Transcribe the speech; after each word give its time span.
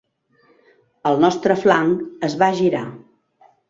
El 1.11 1.23
nostre 1.25 1.59
flanc 1.67 2.05
es 2.31 2.41
va 2.43 2.53
girar. 2.63 2.87